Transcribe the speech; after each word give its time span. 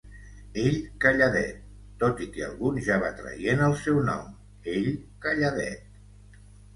Ell 0.59 0.75
calladet, 1.03 1.57
tot 2.03 2.23
i 2.25 2.29
que 2.37 2.41
algun 2.45 2.79
ja 2.87 2.97
va 3.03 3.11
traient 3.19 3.61
el 3.65 3.75
seu 3.81 3.99
nom, 4.07 4.31
ell 4.73 4.89
calladet. 5.27 6.41